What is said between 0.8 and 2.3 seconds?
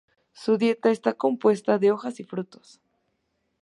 está compuesta de hojas y